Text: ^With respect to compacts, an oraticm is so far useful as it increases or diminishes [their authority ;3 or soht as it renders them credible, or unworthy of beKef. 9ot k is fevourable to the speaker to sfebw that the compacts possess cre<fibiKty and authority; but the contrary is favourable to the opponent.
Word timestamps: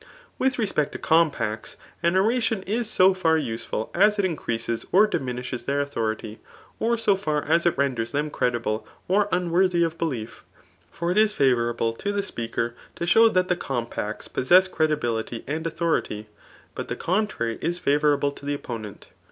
^With 0.39 0.57
respect 0.57 0.93
to 0.93 0.97
compacts, 0.97 1.75
an 2.01 2.15
oraticm 2.15 2.67
is 2.67 2.89
so 2.89 3.13
far 3.13 3.37
useful 3.37 3.91
as 3.93 4.17
it 4.17 4.25
increases 4.25 4.83
or 4.91 5.05
diminishes 5.05 5.65
[their 5.65 5.79
authority 5.79 6.39
;3 6.81 6.87
or 6.87 6.97
soht 6.97 7.45
as 7.47 7.67
it 7.67 7.77
renders 7.77 8.11
them 8.11 8.31
credible, 8.31 8.87
or 9.07 9.29
unworthy 9.31 9.83
of 9.83 9.99
beKef. 9.99 10.39
9ot 10.97 11.15
k 11.17 11.21
is 11.21 11.35
fevourable 11.35 11.95
to 11.99 12.11
the 12.11 12.23
speaker 12.23 12.73
to 12.95 13.03
sfebw 13.03 13.31
that 13.35 13.47
the 13.47 13.55
compacts 13.55 14.27
possess 14.27 14.67
cre<fibiKty 14.67 15.43
and 15.45 15.67
authority; 15.67 16.27
but 16.73 16.87
the 16.87 16.95
contrary 16.95 17.59
is 17.61 17.77
favourable 17.77 18.31
to 18.31 18.43
the 18.43 18.55
opponent. 18.55 19.09